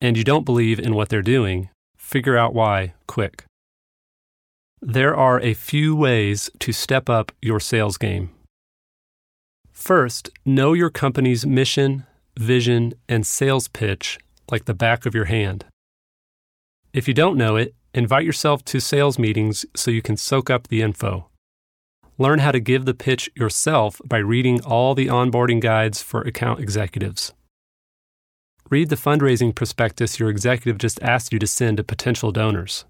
and 0.00 0.16
you 0.16 0.24
don't 0.24 0.44
believe 0.44 0.80
in 0.80 0.94
what 0.94 1.10
they're 1.10 1.22
doing, 1.22 1.68
figure 1.96 2.36
out 2.36 2.54
why 2.54 2.94
quick. 3.06 3.44
There 4.80 5.14
are 5.14 5.40
a 5.40 5.54
few 5.54 5.94
ways 5.94 6.50
to 6.60 6.72
step 6.72 7.10
up 7.10 7.32
your 7.42 7.60
sales 7.60 7.98
game. 7.98 8.30
First, 9.70 10.30
know 10.44 10.72
your 10.72 10.90
company's 10.90 11.46
mission, 11.46 12.04
vision, 12.38 12.94
and 13.08 13.26
sales 13.26 13.68
pitch 13.68 14.18
like 14.50 14.64
the 14.64 14.74
back 14.74 15.04
of 15.06 15.14
your 15.14 15.26
hand. 15.26 15.64
If 16.92 17.06
you 17.06 17.14
don't 17.14 17.36
know 17.36 17.56
it, 17.56 17.74
invite 17.92 18.24
yourself 18.24 18.64
to 18.66 18.80
sales 18.80 19.18
meetings 19.18 19.66
so 19.74 19.90
you 19.90 20.02
can 20.02 20.16
soak 20.16 20.48
up 20.48 20.68
the 20.68 20.80
info. 20.80 21.28
Learn 22.16 22.38
how 22.40 22.52
to 22.52 22.60
give 22.60 22.84
the 22.84 22.94
pitch 22.94 23.30
yourself 23.36 24.00
by 24.04 24.18
reading 24.18 24.60
all 24.64 24.94
the 24.94 25.06
onboarding 25.06 25.60
guides 25.60 26.02
for 26.02 26.22
account 26.22 26.60
executives. 26.60 27.32
Read 28.70 28.88
the 28.88 28.96
fundraising 28.96 29.54
prospectus 29.54 30.18
your 30.18 30.28
executive 30.28 30.78
just 30.78 31.02
asked 31.02 31.32
you 31.32 31.38
to 31.38 31.46
send 31.46 31.76
to 31.76 31.84
potential 31.84 32.32
donors. 32.32 32.84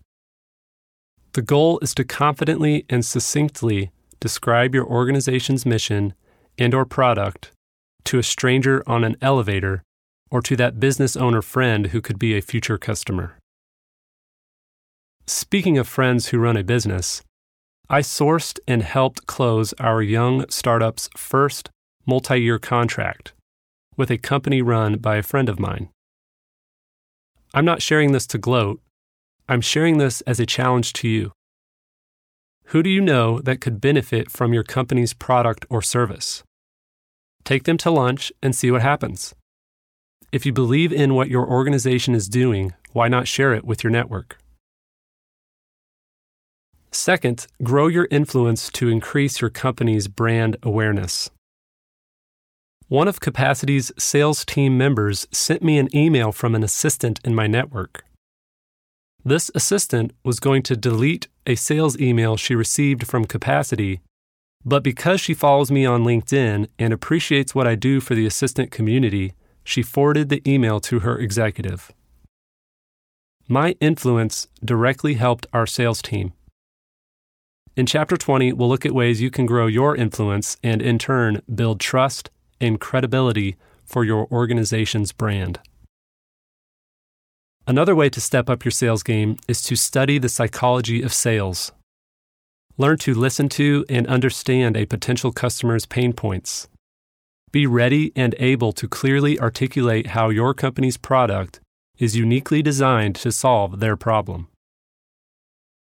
The 1.35 1.43
goal 1.43 1.79
is 1.81 1.95
to 1.95 2.05
confidently 2.05 2.85
and 2.89 3.05
succinctly 3.05 3.93
describe 4.19 4.75
your 4.75 4.87
organization's 4.87 5.65
mission 5.65 6.15
and 6.59 6.75
or 6.75 6.85
product 6.85 7.53
to 8.09 8.19
a 8.19 8.23
stranger 8.23 8.83
on 8.87 9.05
an 9.05 9.17
elevator 9.21 9.83
or 10.31 10.41
to 10.41 10.57
that 10.57 10.81
business 10.81 11.15
owner 11.15 11.43
friend 11.43 11.89
who 11.89 12.01
could 12.01 12.19
be 12.19 12.35
a 12.35 12.41
future 12.41 12.79
customer. 12.79 13.37
Speaking 15.27 15.77
of 15.77 15.87
friends 15.87 16.29
who 16.29 16.39
run 16.39 16.57
a 16.57 16.65
business, 16.65 17.23
I 17.91 18.01
sourced 18.01 18.59
and 18.67 18.83
helped 18.83 19.27
close 19.27 19.75
our 19.75 20.01
young 20.01 20.49
startup's 20.49 21.11
first 21.19 21.69
multi 22.07 22.41
year 22.41 22.59
contract 22.59 23.35
with 23.99 24.11
a 24.11 24.17
company 24.17 24.63
run 24.63 24.97
by 24.97 25.17
a 25.17 25.23
friend 25.23 25.51
of 25.51 25.61
mine. 25.61 25.91
I'm 27.53 27.67
not 27.67 27.83
sharing 27.83 28.13
this 28.13 28.27
to 28.29 28.39
gloat, 28.39 28.81
I'm 29.51 29.61
sharing 29.61 29.99
this 29.99 30.23
as 30.23 30.41
a 30.41 30.47
challenge 30.47 30.95
to 30.95 31.09
you. 31.09 31.33
Who 32.69 32.83
do 32.83 32.89
you 32.89 33.03
know 33.03 33.41
that 33.41 33.61
could 33.61 33.83
benefit 33.83 34.31
from 34.31 34.55
your 34.55 34.65
company's 34.65 35.13
product 35.13 35.67
or 35.69 35.83
service? 35.83 36.43
Take 37.49 37.65
them 37.65 37.79
to 37.79 37.91
lunch 37.91 38.31
and 38.43 38.55
see 38.55 38.71
what 38.71 38.83
happens. 38.83 39.35
If 40.31 40.45
you 40.45 40.53
believe 40.53 40.93
in 40.93 41.15
what 41.15 41.31
your 41.31 41.49
organization 41.49 42.15
is 42.15 42.29
doing, 42.29 42.75
why 42.93 43.09
not 43.09 43.27
share 43.27 43.55
it 43.55 43.65
with 43.65 43.83
your 43.83 43.91
network? 43.91 44.37
Second, 46.93 47.47
grow 47.63 47.87
your 47.87 48.07
influence 48.11 48.69
to 48.73 48.91
increase 48.91 49.41
your 49.41 49.49
company's 49.49 50.09
brand 50.09 50.59
awareness. 50.63 51.31
One 52.89 53.09
of 53.09 53.19
Capacity's 53.19 53.93
sales 53.99 54.45
team 54.45 54.77
members 54.77 55.27
sent 55.33 55.63
me 55.63 55.79
an 55.79 55.89
email 55.97 56.33
from 56.33 56.55
an 56.55 56.63
assistant 56.63 57.19
in 57.25 57.35
my 57.35 57.47
network. 57.47 58.05
This 59.25 59.51
assistant 59.55 60.13
was 60.23 60.39
going 60.39 60.65
to 60.65 60.77
delete 60.77 61.29
a 61.47 61.55
sales 61.55 61.99
email 61.99 62.37
she 62.37 62.55
received 62.55 63.07
from 63.07 63.25
Capacity, 63.25 64.03
but 64.65 64.83
because 64.83 65.21
she 65.21 65.35
follows 65.35 65.71
me 65.71 65.87
on 65.87 66.05
LinkedIn 66.05 66.69
and 66.79 66.93
appreciates 66.93 67.55
what 67.55 67.67
I 67.67 67.75
do 67.75 68.01
for 68.01 68.15
the 68.15 68.27
assistant 68.27 68.71
community, 68.71 69.35
she 69.65 69.83
forwarded 69.83 70.29
the 70.29 70.43
email 70.51 70.81
to 70.81 71.01
her 71.01 71.19
executive. 71.19 71.93
My 73.49 73.77
influence 73.81 74.49
directly 74.65 75.15
helped 75.15 75.47
our 75.53 75.67
sales 75.67 76.03
team. 76.03 76.33
In 77.77 77.87
Chapter 77.87 78.17
20, 78.17 78.53
we'll 78.55 78.69
look 78.69 78.85
at 78.85 78.93
ways 78.93 79.23
you 79.23 79.31
can 79.31 79.47
grow 79.47 79.67
your 79.69 79.95
influence 79.95 80.57
and, 80.63 80.83
in 80.83 80.99
turn, 80.99 81.43
build 81.55 81.81
trust 81.81 82.31
and 82.61 82.81
credibility 82.81 83.57
for 83.85 84.05
your 84.05 84.27
organization's 84.33 85.13
brand. 85.13 85.61
Another 87.67 87.95
way 87.95 88.11
to 88.11 88.21
step 88.21 88.51
up 88.51 88.65
your 88.65 88.73
sales 88.73 89.03
game 89.03 89.37
is 89.47 89.63
to 89.63 89.77
study 89.77 90.19
the 90.19 90.29
psychology 90.29 91.03
of 91.03 91.13
sales. 91.13 91.71
Learn 92.81 92.97
to 92.99 93.13
listen 93.13 93.49
to 93.51 93.85
and 93.89 94.07
understand 94.07 94.77
a 94.77 94.87
potential 94.87 95.33
customer's 95.33 95.85
pain 95.85 96.13
points. 96.13 96.69
Be 97.51 97.67
ready 97.67 98.13
and 98.15 98.37
able 98.39 98.73
to 98.73 98.87
clearly 98.87 99.39
articulate 99.41 100.09
how 100.09 100.29
your 100.29 100.55
company's 100.55 100.97
product 100.97 101.59
is 101.99 102.15
uniquely 102.15 102.63
designed 102.63 103.17
to 103.17 103.33
solve 103.33 103.81
their 103.81 103.97
problem. 103.97 104.47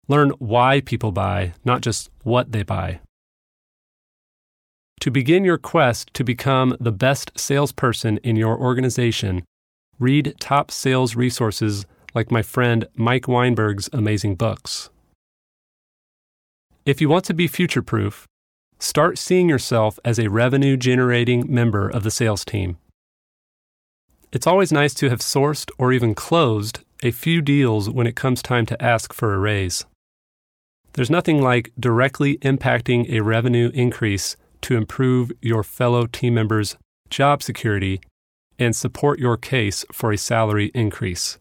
Learn 0.08 0.30
why 0.40 0.80
people 0.80 1.12
buy, 1.12 1.54
not 1.66 1.82
just 1.82 2.10
what 2.24 2.54
they 2.54 2.64
buy. 2.64 3.02
To 5.02 5.12
begin 5.12 5.44
your 5.44 5.58
quest 5.58 6.14
to 6.14 6.24
become 6.24 6.78
the 6.80 6.94
best 6.94 7.38
salesperson 7.38 8.20
in 8.20 8.38
your 8.38 8.58
organization, 8.58 9.44
read 10.00 10.36
top 10.40 10.72
sales 10.72 11.16
resources 11.16 11.86
like 12.14 12.32
my 12.32 12.42
friend 12.42 12.88
Mike 12.96 13.28
Weinberg's 13.28 13.90
amazing 13.92 14.36
books. 14.36 14.90
If 16.86 17.02
you 17.02 17.10
want 17.10 17.26
to 17.26 17.34
be 17.34 17.48
future 17.48 17.82
proof, 17.82 18.28
start 18.78 19.18
seeing 19.18 19.50
yourself 19.50 19.98
as 20.06 20.20
a 20.20 20.30
revenue 20.30 20.78
generating 20.78 21.52
member 21.52 21.90
of 21.90 22.04
the 22.04 22.12
sales 22.12 22.46
team. 22.46 22.78
It's 24.32 24.46
always 24.46 24.72
nice 24.72 24.94
to 24.96 25.10
have 25.10 25.20
sourced 25.20 25.72
or 25.80 25.92
even 25.92 26.14
closed 26.14 26.82
a 27.02 27.10
few 27.10 27.42
deals 27.42 27.90
when 27.90 28.06
it 28.06 28.16
comes 28.16 28.44
time 28.44 28.68
to 28.68 28.80
ask 28.80 29.14
for 29.14 29.34
a 29.34 29.40
raise. 29.40 29.86
There's 30.94 31.10
nothing 31.10 31.42
like 31.42 31.72
directly 31.80 32.38
impacting 32.38 33.10
a 33.10 33.24
revenue 33.24 33.72
increase 33.74 34.38
to 34.62 34.78
improve 34.78 35.32
your 35.42 35.64
fellow 35.64 36.06
team 36.06 36.36
members' 36.36 36.78
job 37.10 37.42
security 37.42 38.00
and 38.60 38.76
support 38.76 39.18
your 39.18 39.38
case 39.38 39.86
for 39.92 40.12
a 40.12 40.18
salary 40.20 40.70
increase. 40.76 41.40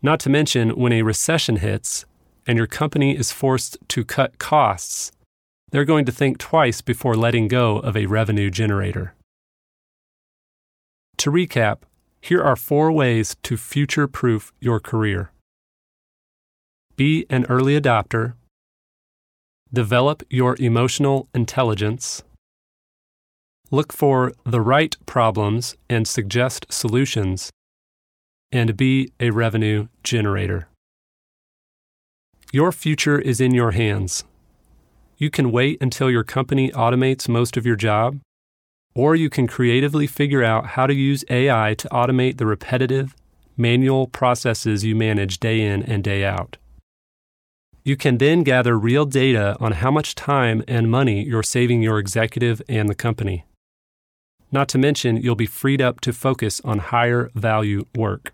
Not 0.00 0.18
to 0.20 0.30
mention, 0.30 0.70
when 0.70 0.94
a 0.94 1.02
recession 1.02 1.56
hits 1.56 2.06
and 2.48 2.56
your 2.56 2.66
company 2.66 3.14
is 3.16 3.30
forced 3.30 3.76
to 3.88 4.04
cut 4.04 4.38
costs, 4.38 5.12
they're 5.70 5.84
going 5.84 6.06
to 6.06 6.12
think 6.12 6.38
twice 6.38 6.80
before 6.80 7.14
letting 7.14 7.46
go 7.46 7.78
of 7.78 7.94
a 7.94 8.06
revenue 8.06 8.50
generator. 8.50 9.14
To 11.18 11.30
recap, 11.30 11.80
here 12.22 12.42
are 12.42 12.56
four 12.56 12.90
ways 12.90 13.36
to 13.42 13.58
future 13.58 14.08
proof 14.08 14.52
your 14.60 14.80
career. 14.80 15.30
Be 16.96 17.26
an 17.28 17.44
early 17.50 17.78
adopter. 17.78 18.32
Develop 19.72 20.22
your 20.30 20.56
emotional 20.58 21.28
intelligence. 21.34 22.22
Look 23.70 23.92
for 23.92 24.32
the 24.44 24.62
right 24.62 24.96
problems 25.04 25.76
and 25.90 26.08
suggest 26.08 26.66
solutions. 26.70 27.50
And 28.50 28.76
be 28.76 29.12
a 29.20 29.30
revenue 29.30 29.88
generator. 30.02 30.68
Your 32.50 32.72
future 32.72 33.18
is 33.18 33.42
in 33.42 33.52
your 33.52 33.72
hands. 33.72 34.24
You 35.18 35.28
can 35.28 35.52
wait 35.52 35.82
until 35.82 36.10
your 36.10 36.24
company 36.24 36.70
automates 36.70 37.28
most 37.28 37.58
of 37.58 37.66
your 37.66 37.76
job, 37.76 38.20
or 38.94 39.14
you 39.14 39.28
can 39.28 39.46
creatively 39.46 40.06
figure 40.06 40.42
out 40.42 40.68
how 40.68 40.86
to 40.86 40.94
use 40.94 41.26
AI 41.28 41.74
to 41.74 41.88
automate 41.90 42.38
the 42.38 42.46
repetitive, 42.46 43.14
manual 43.58 44.06
processes 44.06 44.82
you 44.82 44.96
manage 44.96 45.40
day 45.40 45.60
in 45.60 45.82
and 45.82 46.02
day 46.02 46.24
out. 46.24 46.56
You 47.84 47.98
can 47.98 48.16
then 48.16 48.44
gather 48.44 48.78
real 48.78 49.04
data 49.04 49.54
on 49.60 49.72
how 49.72 49.90
much 49.90 50.14
time 50.14 50.64
and 50.66 50.90
money 50.90 51.22
you're 51.22 51.42
saving 51.42 51.82
your 51.82 51.98
executive 51.98 52.62
and 52.66 52.88
the 52.88 52.94
company. 52.94 53.44
Not 54.50 54.68
to 54.70 54.78
mention, 54.78 55.18
you'll 55.18 55.34
be 55.34 55.44
freed 55.44 55.82
up 55.82 56.00
to 56.00 56.14
focus 56.14 56.62
on 56.64 56.78
higher 56.78 57.30
value 57.34 57.84
work. 57.94 58.32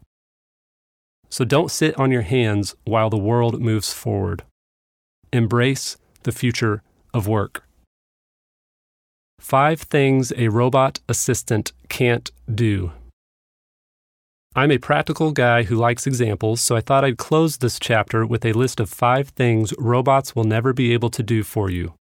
So 1.34 1.44
don't 1.44 1.68
sit 1.68 1.98
on 1.98 2.12
your 2.12 2.22
hands 2.22 2.76
while 2.84 3.10
the 3.10 3.24
world 3.30 3.60
moves 3.60 3.92
forward. 3.92 4.44
Embrace 5.32 5.96
the 6.22 6.30
future 6.30 6.80
of 7.12 7.26
work. 7.26 7.64
Five 9.40 9.80
things 9.80 10.32
a 10.36 10.46
robot 10.46 11.00
assistant 11.08 11.72
can't 11.88 12.30
do. 12.62 12.92
I'm 14.54 14.70
a 14.70 14.78
practical 14.78 15.32
guy 15.32 15.64
who 15.64 15.74
likes 15.74 16.06
examples, 16.06 16.60
so 16.60 16.76
I 16.76 16.80
thought 16.80 17.04
I'd 17.04 17.18
close 17.18 17.56
this 17.56 17.80
chapter 17.80 18.24
with 18.24 18.44
a 18.44 18.52
list 18.52 18.78
of 18.78 18.88
five 18.88 19.30
things 19.30 19.74
robots 19.76 20.36
will 20.36 20.44
never 20.44 20.72
be 20.72 20.92
able 20.92 21.10
to 21.10 21.24
do 21.24 21.42
for 21.42 21.68
you 21.68 21.94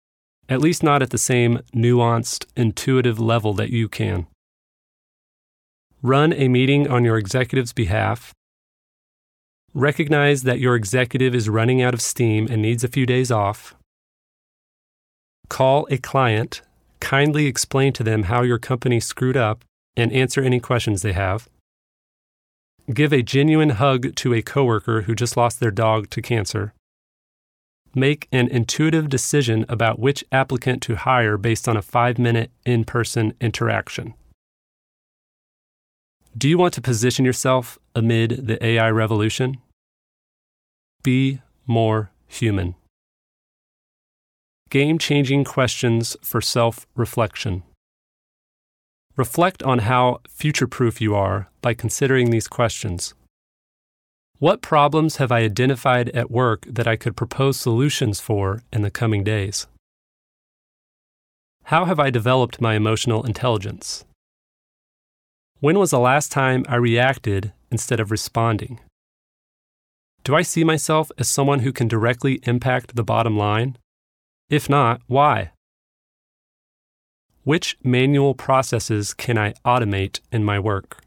at 0.50 0.60
least 0.60 0.84
not 0.84 1.02
at 1.02 1.12
the 1.12 1.18
same 1.18 1.60
nuanced, 1.74 2.46
intuitive 2.58 3.18
level 3.18 3.54
that 3.54 3.70
you 3.70 3.88
can. 3.88 4.28
Run 6.02 6.34
a 6.34 6.50
meeting 6.50 6.90
on 6.90 7.06
your 7.06 7.18
executive's 7.18 7.72
behalf. 7.72 8.34
Recognize 9.74 10.44
that 10.44 10.60
your 10.60 10.76
executive 10.76 11.34
is 11.34 11.48
running 11.48 11.82
out 11.82 11.94
of 11.94 12.02
steam 12.02 12.48
and 12.50 12.62
needs 12.62 12.84
a 12.84 12.90
few 12.90 13.06
days 13.06 13.32
off. 13.32 13.74
Call 15.48 15.88
a 15.90 15.98
client, 15.98 16.62
kindly 17.00 17.46
explain 17.46 17.94
to 17.94 18.04
them 18.04 18.24
how 18.24 18.42
your 18.42 18.60
company 18.60 19.00
screwed 19.00 19.38
up, 19.38 19.64
and 19.96 20.12
answer 20.12 20.42
any 20.42 20.60
questions 20.60 21.02
they 21.02 21.14
have. 21.14 21.48
Give 22.94 23.14
a 23.14 23.22
genuine 23.22 23.72
hug 23.72 24.16
to 24.16 24.34
a 24.34 24.42
coworker 24.42 25.04
who 25.04 25.16
just 25.16 25.38
lost 25.38 25.60
their 25.62 25.72
dog 25.72 26.10
to 26.10 26.22
cancer. 26.22 26.74
Make 27.96 28.28
an 28.32 28.48
intuitive 28.50 29.08
decision 29.10 29.66
about 29.70 30.00
which 30.00 30.24
applicant 30.32 30.82
to 30.84 30.96
hire 30.96 31.38
based 31.38 31.70
on 31.70 31.78
a 31.78 31.82
five 31.82 32.18
minute 32.18 32.52
in 32.66 32.84
person 32.84 33.34
interaction. 33.40 34.16
Do 36.38 36.48
you 36.50 36.58
want 36.58 36.74
to 36.76 36.82
position 36.82 37.26
yourself 37.26 37.78
amid 37.96 38.48
the 38.48 38.64
AI 38.66 38.90
revolution? 38.90 39.58
Be 41.04 41.42
more 41.66 42.12
human. 42.28 42.76
Game 44.70 44.98
changing 44.98 45.44
questions 45.44 46.16
for 46.22 46.42
self 46.42 46.88
reflection. 46.96 47.64
Reflect 49.18 49.62
on 49.64 49.80
how 49.80 50.22
future 50.30 50.68
proof 50.68 51.02
you 51.02 51.14
are 51.14 51.50
by 51.62 51.74
considering 51.74 52.32
these 52.32 52.48
questions. 52.48 53.14
What 54.40 54.62
problems 54.62 55.18
have 55.18 55.32
I 55.32 55.42
identified 55.42 56.10
at 56.10 56.32
work 56.32 56.66
that 56.68 56.88
I 56.88 56.96
could 56.96 57.16
propose 57.16 57.60
solutions 57.60 58.20
for 58.20 58.64
in 58.72 58.82
the 58.82 58.90
coming 58.90 59.24
days? 59.24 59.68
How 61.66 61.86
have 61.86 62.00
I 62.00 62.10
developed 62.10 62.60
my 62.60 62.74
emotional 62.76 63.24
intelligence? 63.24 64.04
When 65.60 65.78
was 65.78 65.92
the 65.92 66.00
last 66.00 66.32
time 66.32 66.66
I 66.68 66.76
reacted 66.78 67.54
instead 67.72 68.00
of 68.00 68.12
responding? 68.12 68.80
Do 70.24 70.36
I 70.36 70.44
see 70.44 70.64
myself 70.64 71.12
as 71.18 71.28
someone 71.28 71.60
who 71.60 71.72
can 71.72 71.88
directly 71.88 72.40
impact 72.44 72.96
the 72.96 73.04
bottom 73.04 73.36
line? 73.38 73.78
If 74.50 74.70
not, 74.70 75.02
why? 75.08 75.52
Which 77.44 77.76
manual 77.84 78.36
processes 78.36 79.16
can 79.16 79.36
I 79.38 79.54
automate 79.66 80.20
in 80.32 80.44
my 80.44 80.60
work? 80.60 80.98